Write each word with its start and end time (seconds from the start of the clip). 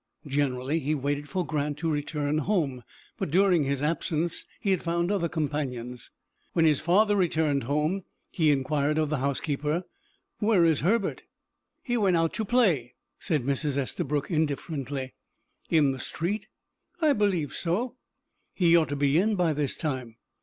Generally 0.25 0.79
he 0.79 0.95
waited 0.95 1.29
for 1.29 1.45
Grant 1.45 1.77
to 1.77 1.91
return 1.91 2.39
home, 2.39 2.83
but 3.19 3.29
during 3.29 3.65
his 3.65 3.83
absence 3.83 4.45
he 4.59 4.71
had 4.71 4.81
found 4.81 5.11
other 5.11 5.29
companions. 5.29 6.09
When 6.53 6.65
his 6.65 6.79
father 6.79 7.15
returned 7.15 7.65
home, 7.65 8.05
he 8.31 8.49
inquired 8.51 8.97
of 8.97 9.11
the 9.11 9.19
housekeeper: 9.19 9.83
"Where 10.39 10.65
is 10.65 10.79
Herbert?" 10.79 11.21
"He 11.83 11.97
went 11.97 12.17
out 12.17 12.33
to 12.33 12.45
play," 12.45 12.95
said 13.19 13.43
Mrs. 13.43 13.77
Estabrook, 13.77 14.31
indifferently. 14.31 15.13
"In 15.69 15.91
the 15.91 15.99
street?" 15.99 16.47
"I 16.99 17.13
believe 17.13 17.53
so." 17.53 17.95
"He 18.55 18.75
ought 18.75 18.89
to 18.89 18.95
be 18.95 19.19
in 19.19 19.35
by 19.35 19.53
this 19.53 19.77
time." 19.77 20.15